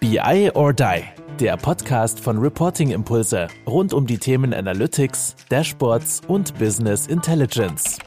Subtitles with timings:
[0.00, 1.02] BI or Die,
[1.38, 7.98] der Podcast von Reporting Impulse rund um die Themen Analytics, Dashboards und Business Intelligence.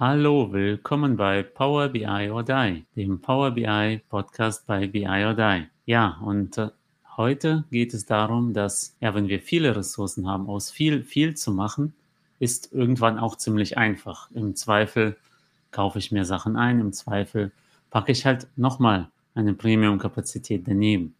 [0.00, 5.68] Hallo, willkommen bei Power BI or Die, dem Power BI Podcast bei BI or Die.
[5.84, 6.70] Ja, und äh,
[7.16, 11.52] heute geht es darum, dass, ja, wenn wir viele Ressourcen haben, aus viel, viel zu
[11.52, 11.94] machen,
[12.40, 14.28] ist irgendwann auch ziemlich einfach.
[14.32, 15.16] Im Zweifel
[15.70, 17.52] kaufe ich mir Sachen ein, im Zweifel
[17.96, 21.14] packe ich halt nochmal eine Premium-Kapazität daneben.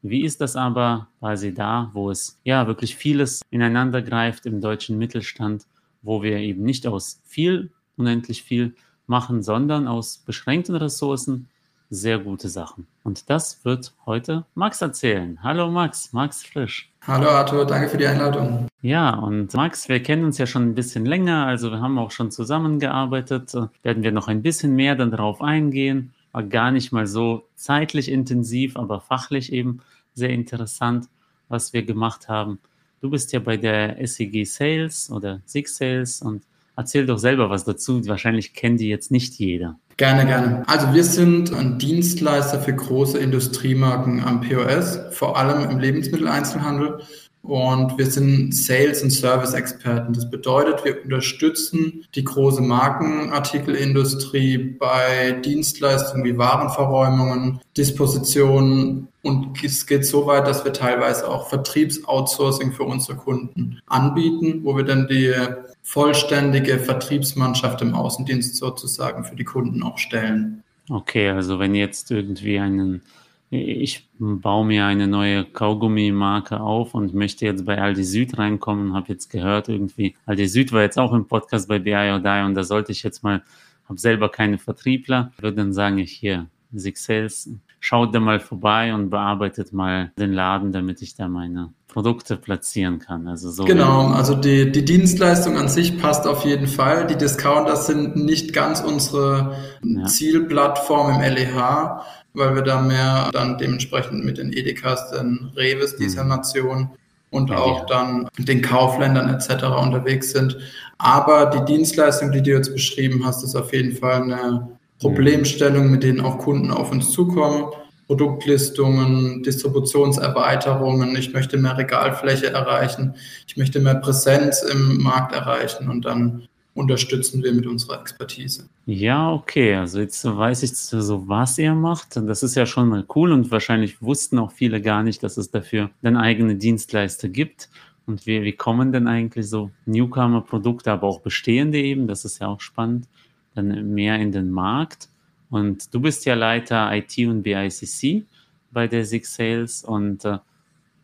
[0.00, 4.96] Wie ist das aber quasi da, wo es ja wirklich vieles ineinander greift im deutschen
[4.96, 5.66] Mittelstand,
[6.02, 8.76] wo wir eben nicht aus viel, unendlich viel
[9.08, 11.48] machen, sondern aus beschränkten Ressourcen
[11.92, 12.86] sehr gute Sachen.
[13.02, 15.42] Und das wird heute Max erzählen.
[15.42, 16.92] Hallo Max, Max Frisch.
[17.08, 18.68] Hallo Arthur, danke für die Einladung.
[18.82, 22.12] Ja, und Max, wir kennen uns ja schon ein bisschen länger, also wir haben auch
[22.12, 23.52] schon zusammengearbeitet.
[23.82, 28.10] Werden wir noch ein bisschen mehr dann darauf eingehen war gar nicht mal so zeitlich
[28.10, 29.80] intensiv, aber fachlich eben
[30.14, 31.06] sehr interessant,
[31.48, 32.58] was wir gemacht haben.
[33.00, 36.44] Du bist ja bei der SEG Sales oder SIG Sales und
[36.76, 38.06] erzähl doch selber was dazu.
[38.06, 39.78] Wahrscheinlich kennt die jetzt nicht jeder.
[39.96, 40.62] Gerne, gerne.
[40.66, 47.00] Also wir sind ein Dienstleister für große Industriemarken am POS, vor allem im Lebensmitteleinzelhandel
[47.42, 50.12] und wir sind Sales- und Service-Experten.
[50.12, 60.06] Das bedeutet, wir unterstützen die große Markenartikelindustrie bei Dienstleistungen wie Warenverräumungen, Dispositionen und es geht
[60.06, 65.34] so weit, dass wir teilweise auch Vertriebsoutsourcing für unsere Kunden anbieten, wo wir dann die
[65.82, 70.62] vollständige Vertriebsmannschaft im Außendienst sozusagen für die Kunden auch stellen.
[70.88, 73.02] Okay, also wenn jetzt irgendwie einen
[73.50, 78.94] ich baue mir eine neue Kaugummi-Marke auf und möchte jetzt bei Aldi Süd reinkommen.
[78.94, 82.44] Habe jetzt gehört, irgendwie, Aldi Süd war jetzt auch im Podcast bei BI or Die
[82.44, 83.42] und da sollte ich jetzt mal,
[83.88, 88.94] habe selber keine Vertriebler, würde dann sagen, ich hier, Six Sales, schaut da mal vorbei
[88.94, 93.26] und bearbeitet mal den Laden, damit ich da meine Produkte platzieren kann.
[93.26, 97.08] Also so genau, also die, die Dienstleistung an sich passt auf jeden Fall.
[97.08, 100.04] Die Discounter sind nicht ganz unsere ja.
[100.04, 102.02] Zielplattform im LEH
[102.34, 106.30] weil wir da mehr dann dementsprechend mit den Edekas, den Reves dieser mhm.
[106.30, 106.90] Nation
[107.30, 109.64] und auch dann den Kaufländern etc.
[109.80, 110.56] unterwegs sind.
[110.98, 116.02] Aber die Dienstleistung, die du jetzt beschrieben hast, ist auf jeden Fall eine Problemstellung, mit
[116.02, 117.66] denen auch Kunden auf uns zukommen.
[118.06, 123.14] Produktlistungen, Distributionserweiterungen, ich möchte mehr Regalfläche erreichen,
[123.46, 128.68] ich möchte mehr Präsenz im Markt erreichen und dann unterstützen wir mit unserer Expertise.
[128.86, 129.74] Ja, okay.
[129.74, 132.16] Also jetzt weiß ich so, was ihr macht.
[132.16, 135.50] Das ist ja schon mal cool und wahrscheinlich wussten auch viele gar nicht, dass es
[135.50, 137.68] dafür dann eigene Dienstleister gibt.
[138.06, 142.48] Und wie, wie kommen denn eigentlich so Newcomer-Produkte, aber auch bestehende eben, das ist ja
[142.48, 143.06] auch spannend,
[143.54, 145.08] dann mehr in den Markt.
[145.50, 148.24] Und du bist ja Leiter IT und BICC
[148.70, 150.38] bei der Six Sales und äh,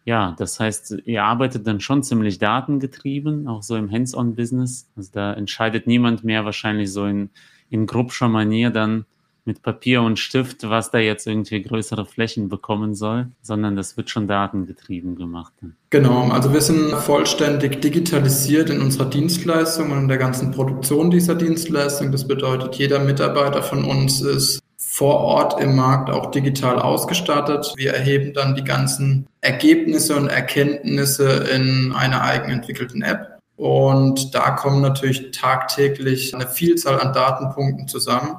[0.07, 4.89] ja, das heißt, ihr arbeitet dann schon ziemlich datengetrieben, auch so im Hands-on-Business.
[4.97, 7.29] Also da entscheidet niemand mehr wahrscheinlich so in,
[7.71, 9.05] in grubscher Manier dann
[9.45, 14.09] mit Papier und Stift, was da jetzt irgendwie größere Flächen bekommen soll, sondern das wird
[14.09, 15.53] schon datengetrieben gemacht.
[15.91, 21.35] Genau, also wir sind vollständig digitalisiert in unserer Dienstleistung und in der ganzen Produktion dieser
[21.35, 22.13] Dienstleistung.
[22.13, 24.61] Das bedeutet, jeder Mitarbeiter von uns ist
[24.97, 27.75] vor Ort im Markt auch digital ausgestattet.
[27.77, 33.39] Wir erheben dann die ganzen Ergebnisse und Erkenntnisse in einer eigenentwickelten App.
[33.57, 38.37] Und da kommen natürlich tagtäglich eine Vielzahl an Datenpunkten zusammen.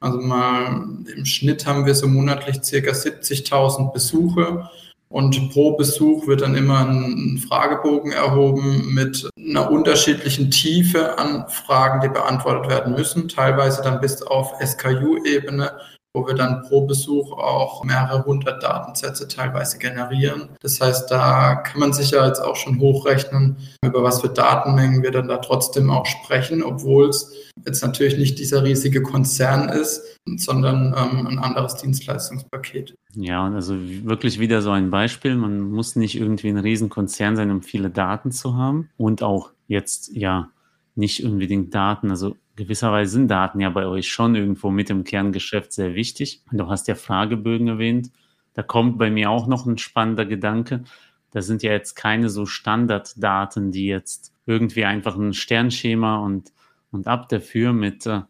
[0.00, 4.70] Also mal im Schnitt haben wir so monatlich circa 70.000 Besuche.
[5.10, 12.00] Und pro Besuch wird dann immer ein Fragebogen erhoben mit einer unterschiedlichen Tiefe an Fragen,
[12.00, 15.72] die beantwortet werden müssen, teilweise dann bis auf SKU-Ebene
[16.14, 20.48] wo wir dann pro Besuch auch mehrere hundert Datensätze teilweise generieren.
[20.60, 25.02] Das heißt, da kann man sich ja jetzt auch schon hochrechnen, über was für Datenmengen
[25.02, 27.32] wir dann da trotzdem auch sprechen, obwohl es
[27.64, 30.02] jetzt natürlich nicht dieser riesige Konzern ist,
[30.36, 32.94] sondern ähm, ein anderes Dienstleistungspaket.
[33.14, 35.36] Ja, also wirklich wieder so ein Beispiel.
[35.36, 40.14] Man muss nicht irgendwie ein Riesenkonzern sein, um viele Daten zu haben und auch jetzt
[40.14, 40.50] ja
[40.94, 45.72] nicht unbedingt Daten, also gewisserweise sind Daten ja bei euch schon irgendwo mit dem Kerngeschäft
[45.72, 46.42] sehr wichtig.
[46.50, 48.10] Du hast ja Fragebögen erwähnt.
[48.54, 50.82] Da kommt bei mir auch noch ein spannender Gedanke.
[51.30, 56.52] Da sind ja jetzt keine so Standarddaten, die jetzt irgendwie einfach ein Sternschema und,
[56.90, 58.22] und ab dafür mit äh,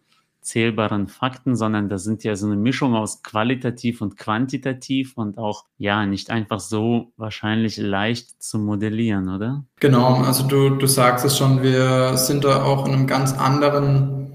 [0.49, 5.65] zählbaren Fakten, sondern da sind ja so eine Mischung aus qualitativ und quantitativ und auch
[5.77, 9.65] ja nicht einfach so wahrscheinlich leicht zu modellieren, oder?
[9.79, 14.28] Genau, also du, du sagst es schon, wir sind da auch in einem ganz anderen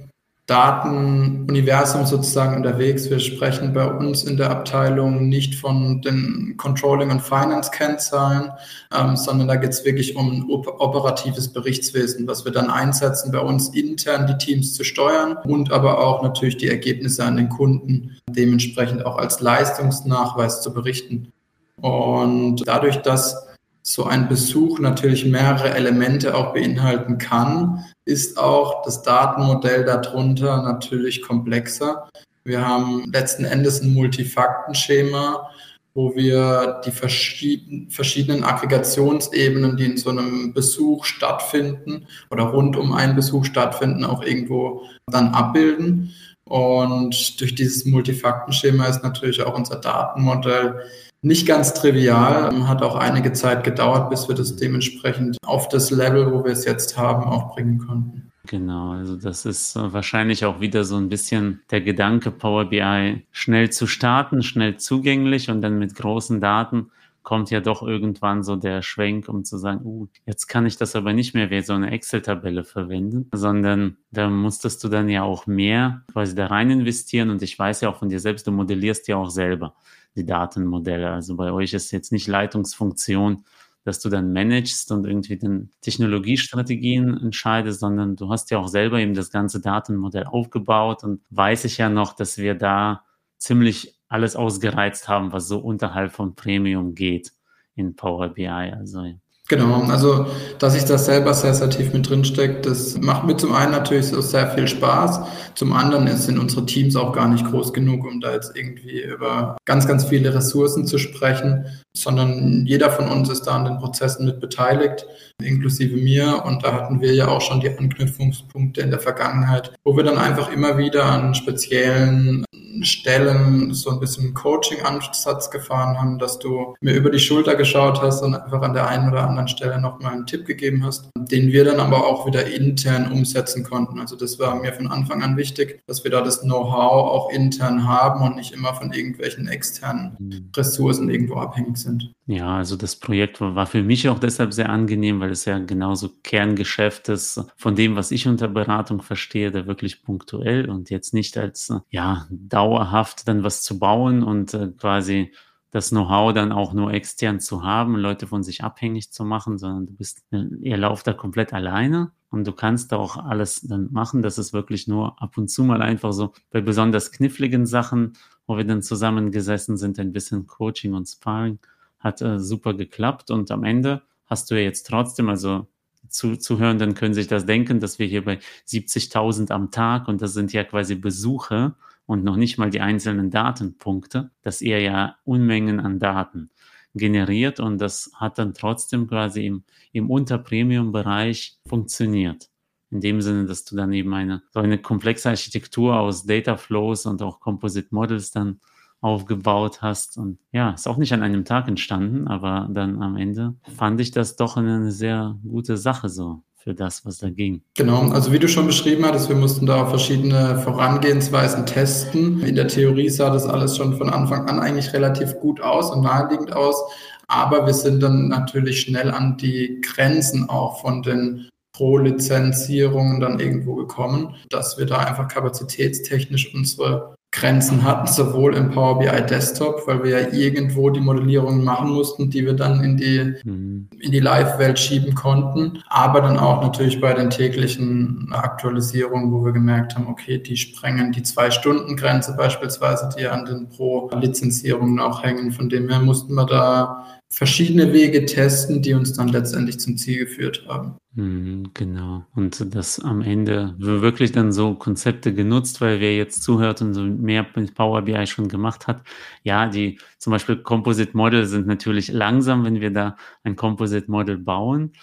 [0.45, 3.09] Datenuniversum sozusagen unterwegs.
[3.09, 8.51] Wir sprechen bei uns in der Abteilung nicht von den Controlling- und Finance-Kennzahlen,
[8.93, 13.69] ähm, sondern da geht es wirklich um operatives Berichtswesen, was wir dann einsetzen, bei uns
[13.69, 19.05] intern die Teams zu steuern und aber auch natürlich die Ergebnisse an den Kunden dementsprechend
[19.05, 21.31] auch als Leistungsnachweis zu berichten.
[21.77, 23.52] Und dadurch, dass
[23.85, 31.21] so ein Besuch natürlich mehrere Elemente auch beinhalten kann, ist auch das Datenmodell darunter natürlich
[31.21, 32.09] komplexer.
[32.45, 35.49] Wir haben letzten Endes ein Multifaktenschema,
[35.93, 43.15] wo wir die verschiedenen Aggregationsebenen, die in so einem Besuch stattfinden oder rund um einen
[43.15, 46.13] Besuch stattfinden, auch irgendwo dann abbilden.
[46.45, 50.81] Und durch dieses Multifaktenschema ist natürlich auch unser Datenmodell
[51.23, 56.31] nicht ganz trivial, hat auch einige Zeit gedauert, bis wir das dementsprechend auf das Level,
[56.31, 58.29] wo wir es jetzt haben, auch bringen konnten.
[58.45, 63.69] Genau, also das ist wahrscheinlich auch wieder so ein bisschen der Gedanke, Power BI schnell
[63.69, 66.91] zu starten, schnell zugänglich und dann mit großen Daten
[67.23, 70.93] kommt ja doch irgendwann so der Schwenk, um zu sagen, uh, jetzt kann ich das
[70.93, 75.47] aber nicht mehr wie so eine Excel-Tabelle verwenden, sondern da musstest du dann ja auch
[75.47, 79.07] mehr quasi da rein investieren und ich weiß ja auch von dir selbst, du modellierst
[79.07, 79.73] ja auch selber
[80.15, 81.11] die Datenmodelle.
[81.11, 83.45] Also bei euch ist jetzt nicht Leitungsfunktion,
[83.83, 88.99] dass du dann managst und irgendwie dann Technologiestrategien entscheidest, sondern du hast ja auch selber
[88.99, 93.03] eben das ganze Datenmodell aufgebaut und weiß ich ja noch, dass wir da
[93.37, 97.33] ziemlich alles ausgereizt haben, was so unterhalb vom Premium geht
[97.75, 98.47] in Power BI.
[98.47, 99.03] Also
[99.49, 103.35] Genau, also dass ich das selber sehr, sehr tief mit drin steckt, das macht mir
[103.35, 105.19] zum einen natürlich so sehr viel Spaß,
[105.55, 109.57] zum anderen sind unsere Teams auch gar nicht groß genug, um da jetzt irgendwie über
[109.65, 114.25] ganz, ganz viele Ressourcen zu sprechen, sondern jeder von uns ist da an den Prozessen
[114.25, 115.05] mit beteiligt,
[115.41, 116.43] inklusive mir.
[116.45, 120.17] Und da hatten wir ja auch schon die Anknüpfungspunkte in der Vergangenheit, wo wir dann
[120.17, 122.45] einfach immer wieder an speziellen
[122.81, 128.21] Stellen so ein bisschen Coaching-Ansatz gefahren haben, dass du mir über die Schulter geschaut hast
[128.21, 131.65] und einfach an der einen oder anderen Stelle nochmal einen Tipp gegeben hast, den wir
[131.65, 133.99] dann aber auch wieder intern umsetzen konnten.
[133.99, 137.87] Also das war mir von Anfang an wichtig, dass wir da das Know-how auch intern
[137.87, 140.49] haben und nicht immer von irgendwelchen externen mhm.
[140.55, 142.13] Ressourcen irgendwo abhängig sind.
[142.25, 146.09] Ja, also das Projekt war für mich auch deshalb sehr angenehm, weil es ja genauso
[146.23, 151.37] Kerngeschäft ist von dem, was ich unter Beratung verstehe, da wirklich punktuell und jetzt nicht
[151.37, 155.33] als ja dauerhaft dann was zu bauen und äh, quasi
[155.73, 159.87] das Know-how dann auch nur extern zu haben, Leute von sich abhängig zu machen, sondern
[159.87, 160.23] du bist,
[160.61, 164.21] ihr lauft da komplett alleine und du kannst da auch alles dann machen.
[164.21, 168.13] Das ist wirklich nur ab und zu mal einfach so bei besonders kniffligen Sachen,
[168.45, 171.57] wo wir dann zusammengesessen sind, ein bisschen Coaching und Sparring
[171.97, 175.65] hat äh, super geklappt und am Ende hast du ja jetzt trotzdem, also
[176.07, 178.37] zu, Zuhörenden können sich das denken, dass wir hier bei
[178.67, 181.73] 70.000 am Tag und das sind ja quasi Besuche
[182.05, 186.49] und noch nicht mal die einzelnen Datenpunkte, dass ihr ja Unmengen an Daten
[186.95, 192.49] generiert und das hat dann trotzdem quasi im, im Unterpremium-Bereich funktioniert.
[192.91, 197.07] In dem Sinne, dass du dann eben eine, so eine komplexe Architektur aus Data Flows
[197.07, 198.59] und auch Composite Models dann
[199.01, 200.17] aufgebaut hast.
[200.17, 204.11] Und ja, ist auch nicht an einem Tag entstanden, aber dann am Ende fand ich
[204.11, 207.61] das doch eine sehr gute Sache so für das, was da ging.
[207.75, 212.41] Genau, also wie du schon beschrieben hattest, wir mussten da verschiedene Vorangehensweisen testen.
[212.41, 216.03] In der Theorie sah das alles schon von Anfang an eigentlich relativ gut aus und
[216.03, 216.81] naheliegend aus.
[217.27, 223.75] Aber wir sind dann natürlich schnell an die Grenzen auch von den Pro-Lizenzierungen dann irgendwo
[223.75, 230.03] gekommen, dass wir da einfach kapazitätstechnisch unsere Grenzen hatten, sowohl im Power BI Desktop, weil
[230.03, 233.89] wir ja irgendwo die Modellierungen machen mussten, die wir dann in die, mhm.
[233.99, 239.51] in die Live-Welt schieben konnten, aber dann auch natürlich bei den täglichen Aktualisierungen, wo wir
[239.51, 245.51] gemerkt haben, okay, die sprengen die Zwei-Stunden-Grenze beispielsweise, die an den Pro-Lizenzierungen auch hängen.
[245.51, 250.19] Von dem her mussten wir da verschiedene Wege testen, die uns dann letztendlich zum Ziel
[250.19, 250.97] geführt haben.
[251.15, 252.25] Mhm, genau.
[252.35, 257.01] Und das am Ende wirklich dann so Konzepte genutzt, weil wer jetzt zuhört und so
[257.01, 259.01] mehr mit Power BI schon gemacht hat.
[259.41, 264.37] Ja, die zum Beispiel Composite Model sind natürlich langsam, wenn wir da ein Composite Model
[264.37, 264.93] bauen.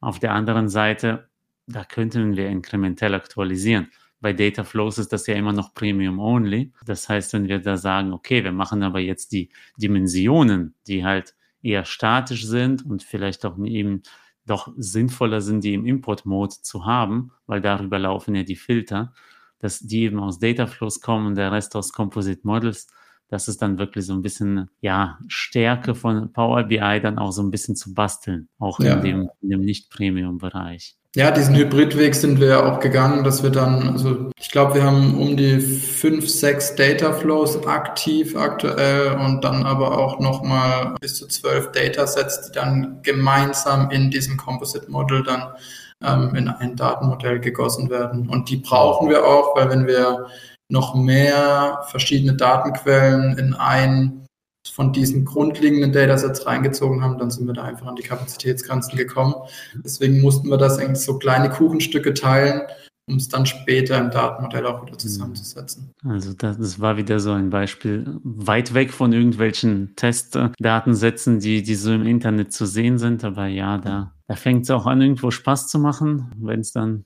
[0.00, 1.28] Auf der anderen Seite,
[1.66, 3.88] da könnten wir inkrementell aktualisieren.
[4.20, 6.72] Bei Data Flows ist das ja immer noch Premium Only.
[6.86, 11.34] Das heißt, wenn wir da sagen, okay, wir machen aber jetzt die Dimensionen, die halt
[11.64, 14.02] eher statisch sind und vielleicht auch eben
[14.46, 19.12] doch sinnvoller sind, die im Import-Mode zu haben, weil darüber laufen ja die Filter,
[19.58, 22.86] dass die eben aus Data Flows kommen und der Rest aus Composite Models.
[23.28, 27.42] Das ist dann wirklich so ein bisschen, ja, Stärke von Power BI dann auch so
[27.42, 28.96] ein bisschen zu basteln, auch ja.
[28.96, 30.98] in dem, in dem Nicht-Premium-Bereich.
[31.16, 34.82] Ja, diesen Hybridweg sind wir ja auch gegangen, dass wir dann, also ich glaube, wir
[34.82, 41.14] haben um die fünf, sechs Data Flows aktiv aktuell und dann aber auch nochmal bis
[41.14, 45.52] zu zwölf Datasets, die dann gemeinsam in diesem Composite Model dann
[46.02, 48.28] ähm, in ein Datenmodell gegossen werden.
[48.28, 50.26] Und die brauchen wir auch, weil wenn wir
[50.68, 54.23] noch mehr verschiedene Datenquellen in ein
[54.72, 59.34] von diesen grundlegenden Datasets reingezogen haben, dann sind wir da einfach an die Kapazitätsgrenzen gekommen.
[59.84, 62.62] Deswegen mussten wir das in so kleine Kuchenstücke teilen,
[63.06, 65.92] um es dann später im Datenmodell auch wieder zusammenzusetzen.
[66.04, 71.92] Also das war wieder so ein Beispiel weit weg von irgendwelchen Testdatensätzen, die, die so
[71.92, 73.24] im Internet zu sehen sind.
[73.24, 77.04] Aber ja, da, da fängt es auch an, irgendwo Spaß zu machen, wenn es dann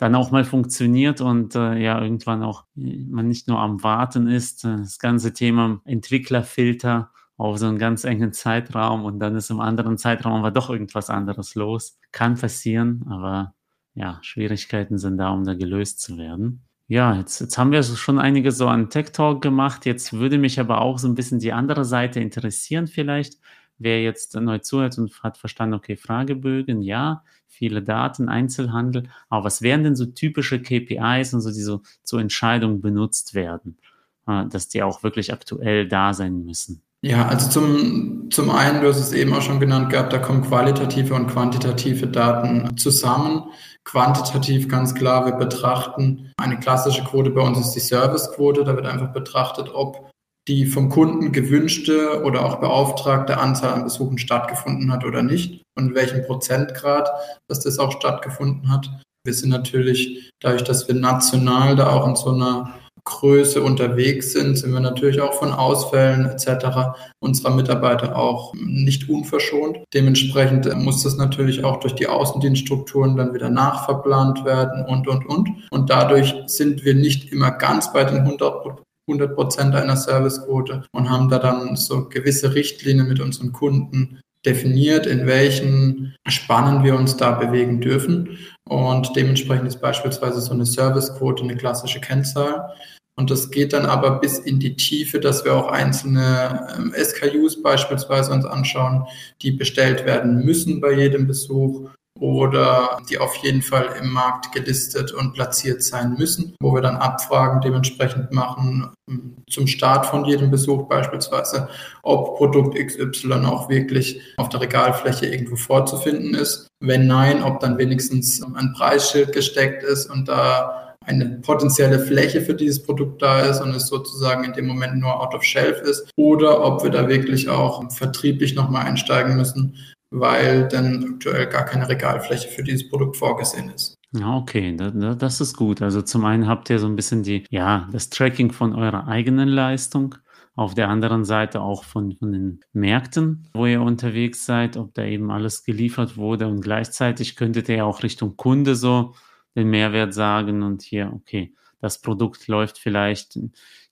[0.00, 4.64] dann auch mal funktioniert und äh, ja irgendwann auch man nicht nur am Warten ist.
[4.64, 9.60] Äh, das ganze Thema Entwicklerfilter auf so einen ganz engen Zeitraum und dann ist im
[9.60, 11.98] anderen Zeitraum aber doch irgendwas anderes los.
[12.12, 13.54] Kann passieren, aber
[13.94, 16.62] ja, Schwierigkeiten sind da, um da gelöst zu werden.
[16.88, 19.84] Ja, jetzt, jetzt haben wir schon einige so an Tech Talk gemacht.
[19.84, 23.34] Jetzt würde mich aber auch so ein bisschen die andere Seite interessieren vielleicht.
[23.80, 29.08] Wer jetzt neu zuhört und hat verstanden, okay, Fragebögen, ja, viele Daten, Einzelhandel.
[29.30, 33.78] Aber was wären denn so typische KPIs und so, die so zur Entscheidung benutzt werden,
[34.26, 36.82] äh, dass die auch wirklich aktuell da sein müssen?
[37.02, 40.42] Ja, also zum, zum einen, du hast es eben auch schon genannt gehabt, da kommen
[40.42, 43.44] qualitative und quantitative Daten zusammen.
[43.84, 48.64] Quantitativ ganz klar, wir betrachten eine klassische Quote bei uns ist die Servicequote.
[48.64, 50.09] Da wird einfach betrachtet, ob
[50.50, 55.90] die vom Kunden gewünschte oder auch beauftragte Anzahl an Besuchen stattgefunden hat oder nicht und
[55.90, 57.08] in welchem Prozentgrad,
[57.48, 58.90] dass das auch stattgefunden hat.
[59.24, 64.56] Wir sind natürlich, dadurch, dass wir national da auch in so einer Größe unterwegs sind,
[64.56, 66.96] sind wir natürlich auch von Ausfällen etc.
[67.20, 69.78] unserer Mitarbeiter auch nicht unverschont.
[69.94, 75.48] Dementsprechend muss das natürlich auch durch die Außendienststrukturen dann wieder nachverplant werden und, und, und.
[75.70, 78.64] Und dadurch sind wir nicht immer ganz bei den 100
[79.10, 85.06] 100 Prozent einer Servicequote und haben da dann so gewisse Richtlinien mit unseren Kunden definiert,
[85.06, 88.38] in welchen Spannen wir uns da bewegen dürfen.
[88.64, 92.72] Und dementsprechend ist beispielsweise so eine Servicequote eine klassische Kennzahl.
[93.16, 97.62] Und das geht dann aber bis in die Tiefe, dass wir auch einzelne ähm, SKUs
[97.62, 99.04] beispielsweise uns anschauen,
[99.42, 101.90] die bestellt werden müssen bei jedem Besuch
[102.20, 106.96] oder die auf jeden Fall im Markt gelistet und platziert sein müssen, wo wir dann
[106.96, 111.68] Abfragen dementsprechend machen ähm, zum Start von jedem Besuch beispielsweise,
[112.02, 116.68] ob Produkt XY auch wirklich auf der Regalfläche irgendwo vorzufinden ist.
[116.80, 122.54] Wenn nein, ob dann wenigstens ein Preisschild gesteckt ist und da eine potenzielle Fläche für
[122.54, 126.10] dieses Produkt da ist und es sozusagen in dem Moment nur out of shelf ist
[126.16, 129.76] oder ob wir da wirklich auch vertrieblich nochmal einsteigen müssen,
[130.10, 133.96] weil dann aktuell gar keine Regalfläche für dieses Produkt vorgesehen ist.
[134.12, 135.82] Ja, okay, das ist gut.
[135.82, 139.48] Also zum einen habt ihr so ein bisschen die, ja, das Tracking von eurer eigenen
[139.48, 140.16] Leistung.
[140.56, 145.04] Auf der anderen Seite auch von, von den Märkten, wo ihr unterwegs seid, ob da
[145.04, 149.14] eben alles geliefert wurde und gleichzeitig könntet ihr ja auch Richtung Kunde so
[149.54, 153.38] den Mehrwert sagen und hier, okay, das Produkt läuft vielleicht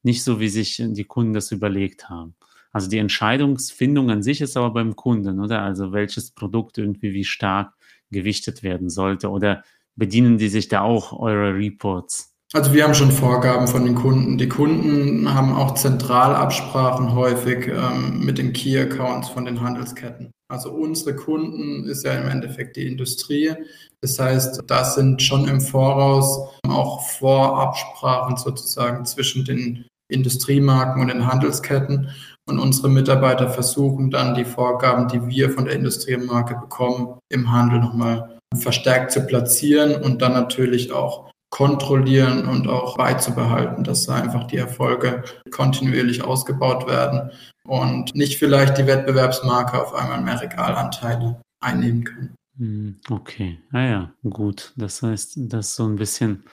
[0.03, 2.35] nicht so, wie sich die Kunden das überlegt haben.
[2.73, 5.63] Also die Entscheidungsfindung an sich ist aber beim Kunden, oder?
[5.63, 7.75] Also welches Produkt irgendwie wie stark
[8.11, 9.63] gewichtet werden sollte oder
[9.97, 12.35] bedienen die sich da auch eurer Reports?
[12.55, 14.39] Also wir haben schon Vorgaben von den Kunden.
[14.39, 20.31] Die Kunden haben auch Zentralabsprachen häufig ähm, mit den Key Accounts von den Handelsketten.
[20.51, 23.53] Also unsere Kunden ist ja im Endeffekt die Industrie.
[24.01, 31.27] Das heißt, das sind schon im Voraus auch Vorabsprachen sozusagen zwischen den Industriemarken und den
[31.27, 32.11] Handelsketten.
[32.47, 37.81] Und unsere Mitarbeiter versuchen dann die Vorgaben, die wir von der Industriemarke bekommen, im Handel
[37.81, 44.59] nochmal verstärkt zu platzieren und dann natürlich auch kontrollieren und auch beizubehalten, dass einfach die
[44.59, 47.31] Erfolge kontinuierlich ausgebaut werden
[47.65, 52.35] und nicht vielleicht die Wettbewerbsmarke auf einmal mehr Regalanteile einnehmen kann.
[52.59, 54.73] Hm, okay, ah ja, gut.
[54.77, 56.45] Das heißt, das so ein bisschen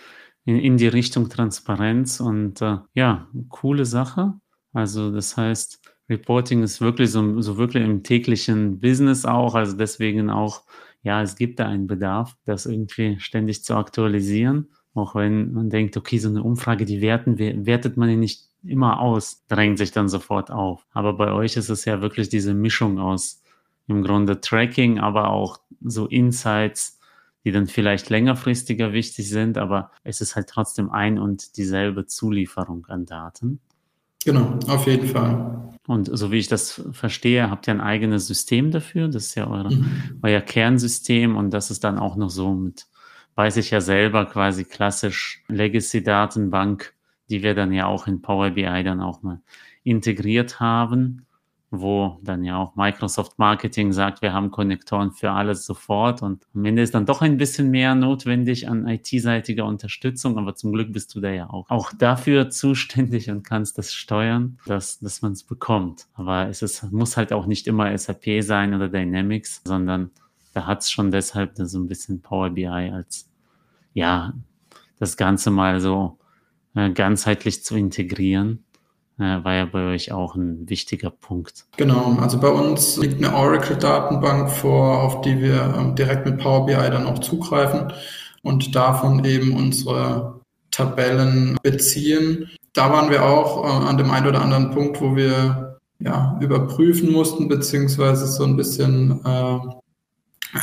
[0.45, 4.33] in, in die Richtung Transparenz und äh, ja, coole Sache.
[4.73, 10.29] Also das heißt, Reporting ist wirklich so, so wirklich im täglichen Business auch, also deswegen
[10.29, 10.63] auch,
[11.01, 15.97] ja, es gibt da einen Bedarf, das irgendwie ständig zu aktualisieren, auch wenn man denkt,
[15.97, 20.09] okay, so eine Umfrage, die werten, wertet man ja nicht immer aus, drängt sich dann
[20.09, 20.85] sofort auf.
[20.91, 23.41] Aber bei euch ist es ja wirklich diese Mischung aus
[23.87, 26.99] im Grunde Tracking, aber auch so Insights,
[27.45, 32.85] die dann vielleicht längerfristiger wichtig sind, aber es ist halt trotzdem ein und dieselbe Zulieferung
[32.87, 33.59] an Daten.
[34.25, 35.71] Genau, auf jeden Fall.
[35.87, 39.07] Und so wie ich das verstehe, habt ihr ein eigenes System dafür.
[39.07, 40.19] Das ist ja eure, mhm.
[40.23, 42.87] euer Kernsystem und das ist dann auch noch so mit
[43.35, 46.93] weiß ich ja selber quasi klassisch Legacy-Datenbank,
[47.29, 49.41] die wir dann ja auch in Power BI dann auch mal
[49.83, 51.25] integriert haben
[51.81, 56.21] wo dann ja auch Microsoft Marketing sagt, wir haben Konnektoren für alles sofort.
[56.21, 60.73] Und am Ende ist dann doch ein bisschen mehr notwendig an IT-seitiger Unterstützung, aber zum
[60.73, 65.21] Glück bist du da ja auch, auch dafür zuständig und kannst das steuern, dass, dass
[65.21, 66.07] man es bekommt.
[66.13, 70.11] Aber es ist, muss halt auch nicht immer SAP sein oder Dynamics, sondern
[70.53, 73.29] da hat es schon deshalb so ein bisschen Power BI als,
[73.93, 74.33] ja,
[74.99, 76.17] das Ganze mal so
[76.73, 78.64] äh, ganzheitlich zu integrieren
[79.17, 81.65] war ja bei euch auch ein wichtiger Punkt.
[81.77, 86.65] Genau, also bei uns liegt eine Oracle-Datenbank vor, auf die wir ähm, direkt mit Power
[86.65, 87.93] BI dann auch zugreifen
[88.41, 90.41] und davon eben unsere
[90.71, 92.49] Tabellen beziehen.
[92.73, 97.11] Da waren wir auch äh, an dem einen oder anderen Punkt, wo wir ja, überprüfen
[97.11, 99.59] mussten, beziehungsweise so ein bisschen äh,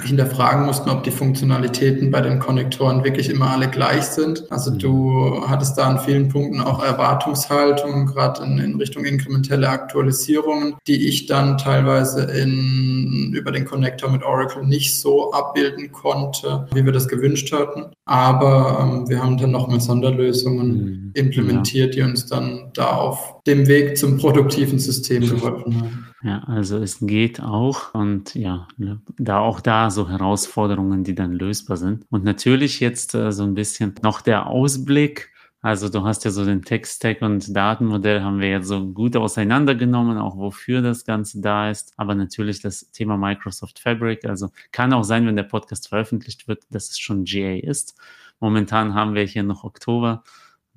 [0.05, 4.51] hinterfragen mussten, ob die Funktionalitäten bei den Konnektoren wirklich immer alle gleich sind.
[4.51, 4.79] Also mhm.
[4.79, 11.09] du hattest da an vielen Punkten auch Erwartungshaltung, gerade in, in, Richtung inkrementelle Aktualisierungen, die
[11.09, 16.93] ich dann teilweise in, über den Connector mit Oracle nicht so abbilden konnte, wie wir
[16.93, 17.87] das gewünscht hatten.
[18.07, 21.11] Aber ähm, wir haben dann nochmal Sonderlösungen mhm.
[21.15, 26.12] implementiert, die uns dann da auf dem Weg zum produktiven System geholfen haben.
[26.25, 31.33] Ja, also es geht auch und ja, ne, da auch da so Herausforderungen, die dann
[31.33, 32.07] lösbar sind.
[32.11, 35.33] Und natürlich jetzt äh, so ein bisschen noch der Ausblick.
[35.63, 40.17] Also du hast ja so den Tech-Stack und Datenmodell haben wir jetzt so gut auseinandergenommen,
[40.19, 41.93] auch wofür das Ganze da ist.
[41.97, 44.25] Aber natürlich das Thema Microsoft Fabric.
[44.25, 47.97] Also kann auch sein, wenn der Podcast veröffentlicht wird, dass es schon GA ist.
[48.39, 50.23] Momentan haben wir hier noch Oktober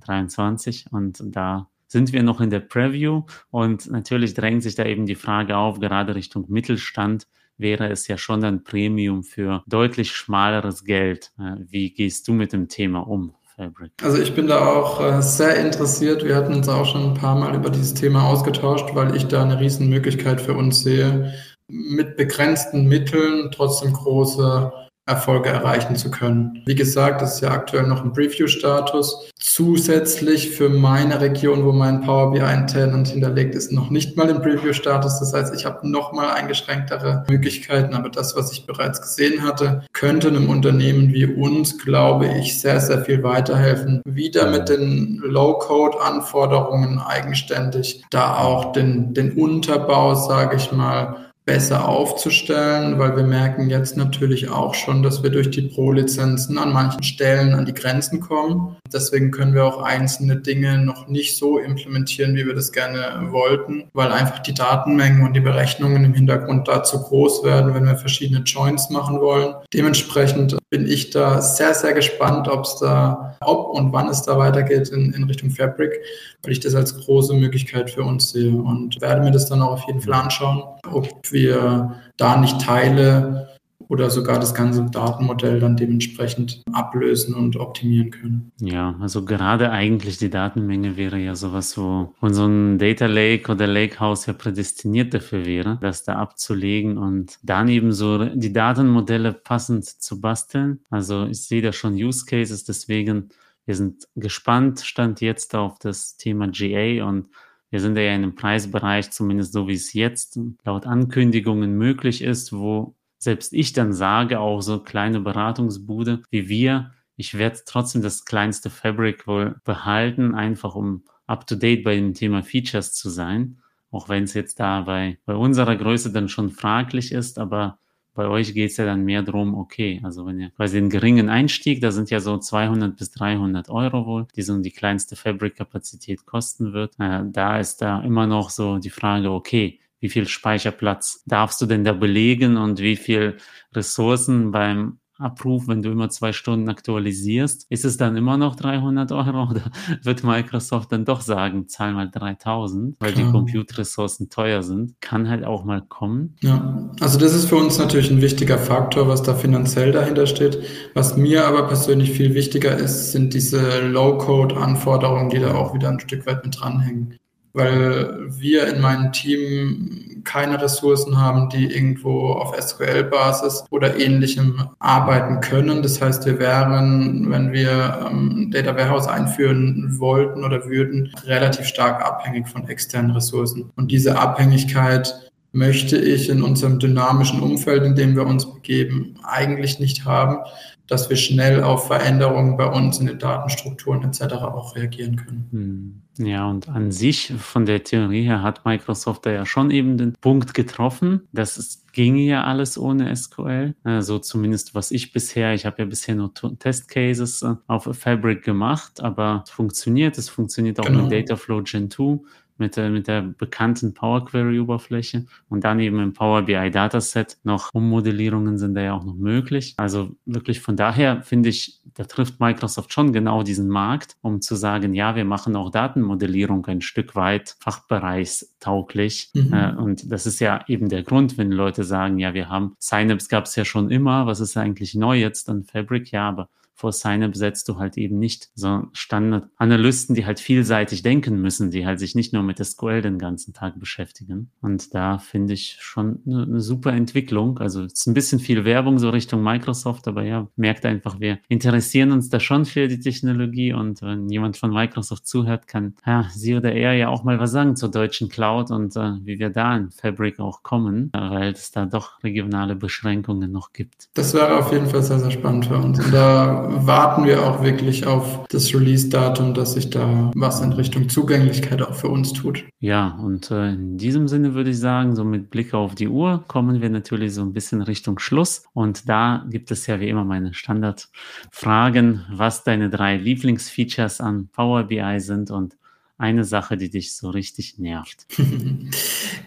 [0.01, 5.05] 23 und da sind wir noch in der Preview und natürlich drängt sich da eben
[5.05, 7.25] die Frage auf, gerade Richtung Mittelstand
[7.57, 11.31] wäre es ja schon ein Premium für deutlich schmaleres Geld.
[11.39, 13.33] Äh, wie gehst du mit dem Thema um?
[13.55, 13.93] Fabric.
[14.03, 16.25] Also ich bin da auch äh, sehr interessiert.
[16.25, 19.43] Wir hatten uns auch schon ein paar Mal über dieses Thema ausgetauscht, weil ich da
[19.43, 21.33] eine Riesenmöglichkeit für uns sehe,
[21.69, 24.73] mit begrenzten Mitteln trotzdem große
[25.07, 26.63] Erfolge erreichen zu können.
[26.65, 29.31] Wie gesagt, das ist ja aktuell noch ein Preview-Status.
[29.37, 34.41] Zusätzlich für meine Region, wo mein Power BI Tenant hinterlegt ist, noch nicht mal im
[34.41, 35.19] Preview-Status.
[35.19, 37.93] Das heißt, ich habe noch mal eingeschränktere Möglichkeiten.
[37.93, 42.79] Aber das, was ich bereits gesehen hatte, könnte einem Unternehmen wie uns, glaube ich, sehr,
[42.79, 44.01] sehr viel weiterhelfen.
[44.05, 52.97] Wieder mit den Low-Code-Anforderungen eigenständig, da auch den, den Unterbau, sage ich mal, besser aufzustellen,
[52.97, 57.53] weil wir merken jetzt natürlich auch schon, dass wir durch die Pro-Lizenzen an manchen Stellen
[57.53, 58.77] an die Grenzen kommen.
[58.91, 63.89] Deswegen können wir auch einzelne Dinge noch nicht so implementieren, wie wir das gerne wollten,
[63.93, 67.95] weil einfach die Datenmengen und die Berechnungen im Hintergrund da zu groß werden, wenn wir
[67.95, 69.53] verschiedene Joints machen wollen.
[69.71, 74.37] Dementsprechend bin ich da sehr, sehr gespannt, ob es da, ob und wann es da
[74.39, 75.93] weitergeht in, in Richtung Fabric,
[76.41, 79.73] weil ich das als große Möglichkeit für uns sehe und werde mir das dann auch
[79.73, 83.49] auf jeden Fall anschauen, ob wir da nicht Teile
[83.87, 88.51] oder sogar das ganze Datenmodell dann dementsprechend ablösen und optimieren können.
[88.59, 94.25] Ja, also gerade eigentlich die Datenmenge wäre ja sowas, wo unser Data Lake oder Lakehouse
[94.25, 100.19] ja prädestiniert dafür wäre, das da abzulegen und dann eben so die Datenmodelle passend zu
[100.19, 100.79] basteln.
[100.89, 103.29] Also ich sehe da schon Use Cases, deswegen
[103.65, 107.27] wir sind gespannt, stand jetzt auf das Thema GA und
[107.75, 112.53] wir sind ja in einem Preisbereich, zumindest so wie es jetzt laut Ankündigungen möglich ist,
[112.53, 118.23] wo selbst ich dann sage, auch so kleine Beratungsbude wie wir, ich werde trotzdem das
[118.23, 123.57] kleinste Fabric wohl behalten, einfach um up-to-date bei dem Thema Features zu sein.
[123.91, 127.77] Auch wenn es jetzt da bei, bei unserer Größe dann schon fraglich ist, aber
[128.15, 131.29] bei euch geht es ja dann mehr drum, okay, also wenn ihr quasi den geringen
[131.29, 136.25] Einstieg, da sind ja so 200 bis 300 Euro wohl, die so die kleinste Fabric-Kapazität
[136.25, 141.23] kosten wird, äh, da ist da immer noch so die Frage, okay, wie viel Speicherplatz
[141.25, 143.37] darfst du denn da belegen und wie viel
[143.73, 149.11] Ressourcen beim Abruf, wenn du immer zwei Stunden aktualisierst, ist es dann immer noch 300
[149.11, 149.71] Euro oder
[150.03, 153.25] wird Microsoft dann doch sagen, zahl mal 3000, weil Klar.
[153.25, 154.99] die Compute-Ressourcen teuer sind?
[154.99, 156.35] Kann halt auch mal kommen.
[156.41, 160.59] Ja, also das ist für uns natürlich ein wichtiger Faktor, was da finanziell dahinter steht.
[160.93, 165.99] Was mir aber persönlich viel wichtiger ist, sind diese Low-Code-Anforderungen, die da auch wieder ein
[165.99, 167.17] Stück weit mit dranhängen
[167.55, 175.39] weil wir in meinem Team keine Ressourcen haben, die irgendwo auf SQL-Basis oder ähnlichem arbeiten
[175.39, 175.81] können.
[175.81, 182.03] Das heißt, wir wären, wenn wir ähm, Data Warehouse einführen wollten oder würden, relativ stark
[182.03, 183.71] abhängig von externen Ressourcen.
[183.75, 189.79] Und diese Abhängigkeit möchte ich in unserem dynamischen Umfeld, in dem wir uns begeben, eigentlich
[189.79, 190.39] nicht haben,
[190.87, 194.33] dass wir schnell auf Veränderungen bei uns in den Datenstrukturen etc.
[194.33, 195.47] auch reagieren können.
[195.51, 196.01] Hm.
[196.17, 200.13] Ja, und an sich von der Theorie her hat Microsoft da ja schon eben den
[200.13, 203.75] Punkt getroffen, dass es ginge ja alles ohne SQL.
[203.83, 209.01] Also zumindest was ich bisher, ich habe ja bisher nur Testcases äh, auf Fabric gemacht,
[209.01, 210.17] aber es funktioniert.
[210.17, 211.03] Es funktioniert auch genau.
[211.03, 212.19] mit Dataflow Gen 2
[212.57, 217.37] mit der, mit der bekannten Power Query Oberfläche und dann eben im Power BI Dataset
[217.43, 219.73] noch Ummodellierungen sind da ja auch noch möglich.
[219.77, 224.55] Also wirklich von daher finde ich, da trifft Microsoft schon genau diesen Markt, um zu
[224.55, 229.31] sagen, ja, wir machen auch Datenmodellierung ein Stück weit fachbereichstauglich.
[229.33, 229.53] Mhm.
[229.53, 233.27] Äh, und das ist ja eben der Grund, wenn Leute sagen, ja, wir haben Synapse
[233.29, 236.11] gab es ja schon immer, was ist eigentlich neu jetzt an Fabric?
[236.11, 241.41] Ja, aber vor Signup setzt du halt eben nicht so Standard-Analysten, die halt vielseitig denken
[241.41, 244.51] müssen, die halt sich nicht nur mit SQL den ganzen Tag beschäftigen.
[244.61, 247.59] Und da finde ich schon eine, eine super Entwicklung.
[247.59, 251.39] Also es ist ein bisschen viel Werbung so Richtung Microsoft, aber ja, merkt einfach, wir
[251.47, 256.27] interessieren uns da schon für die Technologie und wenn jemand von Microsoft zuhört, kann ja,
[256.33, 259.49] sie oder er ja auch mal was sagen zur deutschen Cloud und äh, wie wir
[259.49, 264.09] da in Fabric auch kommen, weil es da doch regionale Beschränkungen noch gibt.
[264.13, 266.03] Das wäre auf jeden Fall sehr, sehr spannend für uns.
[266.03, 271.09] Und da warten wir auch wirklich auf das Release-Datum, dass sich da was in Richtung
[271.09, 272.63] Zugänglichkeit auch für uns tut.
[272.79, 276.43] Ja, und äh, in diesem Sinne würde ich sagen, so mit Blick auf die Uhr
[276.47, 278.63] kommen wir natürlich so ein bisschen Richtung Schluss.
[278.73, 284.83] Und da gibt es ja wie immer meine Standardfragen, was deine drei Lieblingsfeatures an Power
[284.83, 285.75] BI sind und
[286.17, 288.25] eine Sache, die dich so richtig nervt?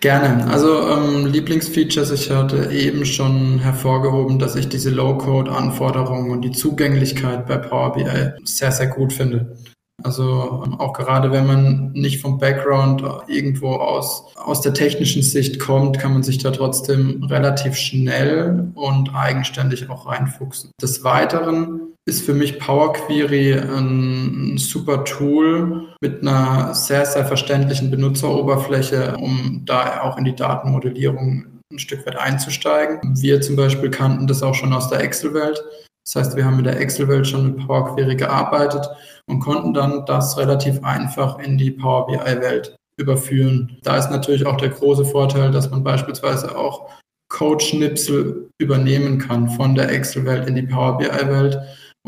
[0.01, 0.47] Gerne.
[0.47, 7.47] Also ähm, Lieblingsfeatures, ich hatte eben schon hervorgehoben, dass ich diese Low-Code-Anforderungen und die Zugänglichkeit
[7.47, 9.57] bei Power BI sehr, sehr gut finde.
[10.05, 15.59] Also ähm, auch gerade wenn man nicht vom Background irgendwo aus, aus der technischen Sicht
[15.59, 20.71] kommt, kann man sich da trotzdem relativ schnell und eigenständig auch reinfuchsen.
[20.81, 27.91] Des Weiteren ist für mich Power Query ein super Tool mit einer sehr, sehr verständlichen
[27.91, 33.15] Benutzeroberfläche, um da auch in die Datenmodellierung ein Stück weit einzusteigen.
[33.21, 35.63] Wir zum Beispiel kannten das auch schon aus der Excel-Welt.
[36.07, 38.89] Das heißt, wir haben mit der Excel-Welt schon mit Power Query gearbeitet
[39.27, 43.77] und konnten dann das relativ einfach in die Power BI-Welt überführen.
[43.83, 46.89] Da ist natürlich auch der große Vorteil, dass man beispielsweise auch
[47.29, 51.59] Code-Schnipsel übernehmen kann von der Excel-Welt in die Power BI-Welt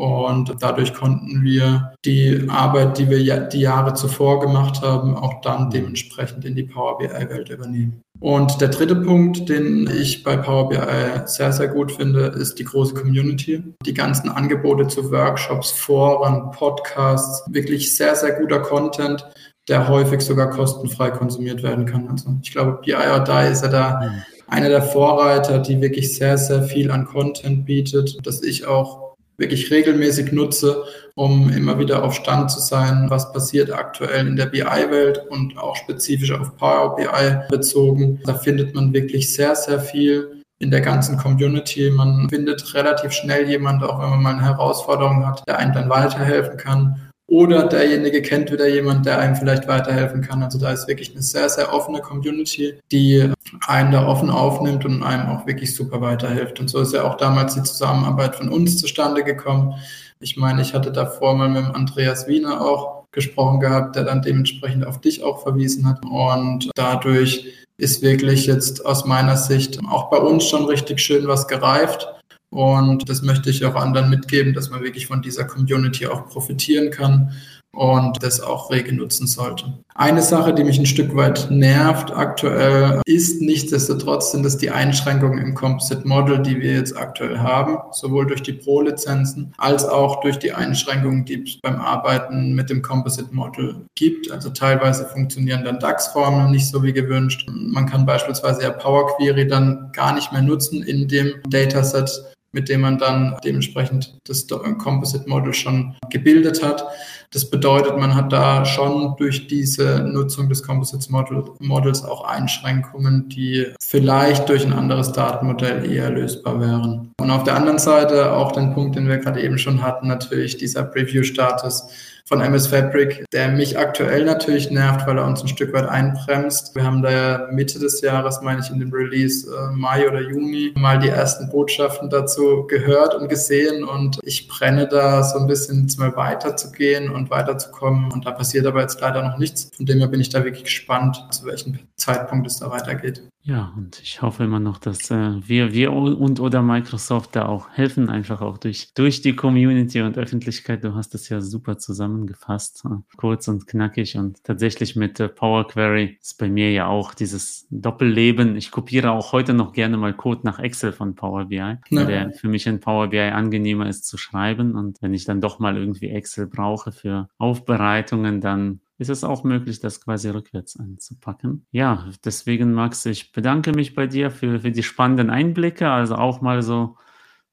[0.01, 5.69] und dadurch konnten wir die Arbeit, die wir die Jahre zuvor gemacht haben, auch dann
[5.69, 8.01] dementsprechend in die Power BI-Welt übernehmen.
[8.19, 10.79] Und der dritte Punkt, den ich bei Power BI
[11.27, 13.63] sehr, sehr gut finde, ist die große Community.
[13.85, 19.29] Die ganzen Angebote zu Workshops, Foren, Podcasts, wirklich sehr, sehr guter Content,
[19.69, 22.09] der häufig sogar kostenfrei konsumiert werden kann.
[22.09, 24.23] Also ich glaube, BI or Die ist ja da mhm.
[24.49, 29.10] einer der Vorreiter, die wirklich sehr, sehr viel an Content bietet, dass ich auch
[29.41, 34.47] wirklich regelmäßig nutze, um immer wieder auf Stand zu sein, was passiert aktuell in der
[34.47, 38.21] BI-Welt und auch spezifisch auf Power BI bezogen.
[38.25, 41.91] Da findet man wirklich sehr, sehr viel in der ganzen Community.
[41.91, 45.89] Man findet relativ schnell jemand, auch wenn man mal eine Herausforderung hat, der einem dann
[45.89, 47.10] weiterhelfen kann.
[47.31, 50.43] Oder derjenige kennt wieder jemand, der einem vielleicht weiterhelfen kann.
[50.43, 53.31] Also da ist wirklich eine sehr, sehr offene Community, die
[53.69, 56.59] einen da offen aufnimmt und einem auch wirklich super weiterhilft.
[56.59, 59.75] Und so ist ja auch damals die Zusammenarbeit von uns zustande gekommen.
[60.19, 64.23] Ich meine, ich hatte davor mal mit dem Andreas Wiener auch gesprochen gehabt, der dann
[64.23, 66.05] dementsprechend auf dich auch verwiesen hat.
[66.05, 71.47] Und dadurch ist wirklich jetzt aus meiner Sicht auch bei uns schon richtig schön was
[71.47, 72.09] gereift.
[72.51, 76.91] Und das möchte ich auch anderen mitgeben, dass man wirklich von dieser Community auch profitieren
[76.91, 77.33] kann
[77.73, 79.73] und das auch rege nutzen sollte.
[79.95, 85.39] Eine Sache, die mich ein Stück weit nervt aktuell, ist nichtsdestotrotz sind es die Einschränkungen
[85.39, 90.39] im Composite Model, die wir jetzt aktuell haben, sowohl durch die Pro-Lizenzen als auch durch
[90.39, 94.33] die Einschränkungen, die es beim Arbeiten mit dem Composite Model gibt.
[94.33, 97.49] Also teilweise funktionieren dann DAX-Formeln nicht so wie gewünscht.
[97.49, 102.11] Man kann beispielsweise ja Power Query dann gar nicht mehr nutzen in dem Dataset
[102.53, 106.85] mit dem man dann dementsprechend das Composite Model schon gebildet hat.
[107.33, 113.29] Das bedeutet, man hat da schon durch diese Nutzung des Composite Model, Models auch Einschränkungen,
[113.29, 117.13] die vielleicht durch ein anderes Datenmodell eher lösbar wären.
[117.21, 120.57] Und auf der anderen Seite auch den Punkt, den wir gerade eben schon hatten, natürlich
[120.57, 121.85] dieser Preview-Status
[122.31, 126.77] von MS Fabric, der mich aktuell natürlich nervt, weil er uns ein Stück weit einbremst.
[126.77, 130.73] Wir haben da Mitte des Jahres, meine ich, in dem Release äh, Mai oder Juni
[130.77, 135.91] mal die ersten Botschaften dazu gehört und gesehen und ich brenne da so ein bisschen
[135.99, 139.69] mal weiterzugehen und weiterzukommen und da passiert aber jetzt leider noch nichts.
[139.77, 143.23] Von dem her bin ich da wirklich gespannt, zu welchem Zeitpunkt es da weitergeht.
[143.43, 147.71] Ja, und ich hoffe immer noch, dass äh, wir, wir und oder Microsoft da auch
[147.71, 150.85] helfen, einfach auch durch, durch die Community und Öffentlichkeit.
[150.85, 155.67] Du hast es ja super zusammengefasst, äh, kurz und knackig und tatsächlich mit äh, Power
[155.67, 158.57] Query ist bei mir ja auch dieses Doppelleben.
[158.57, 161.79] Ich kopiere auch heute noch gerne mal Code nach Excel von Power BI, ja.
[161.89, 164.75] der für mich in Power BI angenehmer ist zu schreiben.
[164.75, 169.45] Und wenn ich dann doch mal irgendwie Excel brauche für Aufbereitungen, dann ist es auch
[169.45, 171.67] möglich, das quasi rückwärts anzupacken.
[171.71, 176.43] Ja, deswegen, Max, ich bedanke mich bei dir für, für die spannenden Einblicke, also auch
[176.43, 176.97] mal so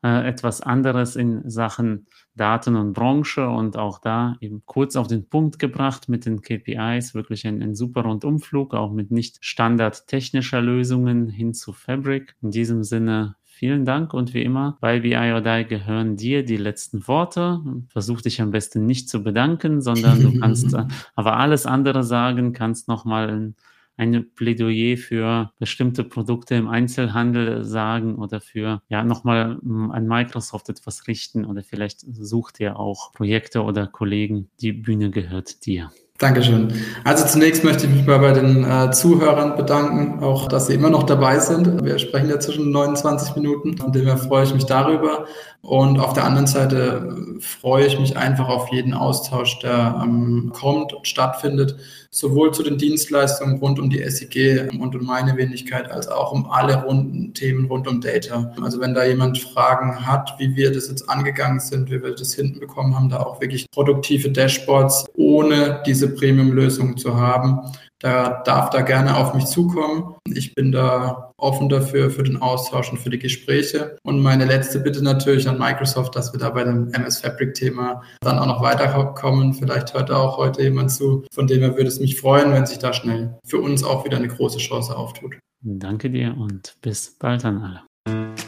[0.03, 5.29] äh, etwas anderes in Sachen Daten und Branche und auch da eben kurz auf den
[5.29, 11.29] Punkt gebracht mit den KPIs, wirklich ein, ein super Rundumflug, auch mit nicht standardtechnischer Lösungen
[11.29, 12.36] hin zu Fabric.
[12.41, 16.58] In diesem Sinne Vielen Dank und wie immer, bei BI or Die gehören dir die
[16.58, 17.60] letzten Worte.
[17.89, 20.76] Versuch dich am besten nicht zu bedanken, sondern du kannst
[21.15, 23.56] aber alles andere sagen, kannst nochmal ein,
[23.98, 30.70] ein Plädoyer für bestimmte Produkte im Einzelhandel sagen oder für ja nochmal hm, an Microsoft
[30.70, 34.52] etwas richten oder vielleicht sucht ihr auch Projekte oder Kollegen.
[34.62, 35.89] Die Bühne gehört dir.
[36.17, 36.73] Dankeschön.
[37.03, 40.89] Also zunächst möchte ich mich mal bei den äh, Zuhörern bedanken, auch dass sie immer
[40.89, 41.84] noch dabei sind.
[41.86, 45.27] Wir sprechen ja zwischen 29 Minuten, von dem her freue ich mich darüber.
[45.62, 50.91] Und auf der anderen Seite freue ich mich einfach auf jeden Austausch, der ähm, kommt
[50.91, 51.75] und stattfindet,
[52.10, 56.50] sowohl zu den Dienstleistungen rund um die SIG und um meine Wenigkeit, als auch um
[56.50, 58.54] alle runden Themen rund um Data.
[58.62, 62.34] Also wenn da jemand Fragen hat, wie wir das jetzt angegangen sind, wie wir das
[62.34, 67.60] hinten bekommen haben, da auch wirklich produktive Dashboards ohne diese Premium-Lösung zu haben,
[67.99, 70.15] da darf da gerne auf mich zukommen.
[70.29, 73.97] Ich bin da offen dafür, für den Austausch und für die Gespräche.
[74.03, 78.01] Und meine letzte Bitte natürlich an Microsoft, dass wir da bei dem MS Fabric Thema
[78.21, 79.53] dann auch noch weiterkommen.
[79.53, 81.25] Vielleicht hört da auch heute jemand zu.
[81.33, 84.17] Von dem her würde es mich freuen, wenn sich da schnell für uns auch wieder
[84.17, 85.38] eine große Chance auftut.
[85.62, 87.81] Danke dir und bis bald an alle.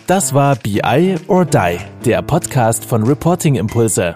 [0.07, 4.15] Das war BI or Die, der Podcast von Reporting Impulse.